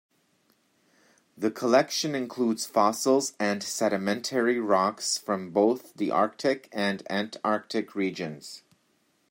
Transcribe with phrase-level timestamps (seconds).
[1.37, 8.63] The collection includes fossils and sedimentary rocks from both the Arctic and Antarctic regions.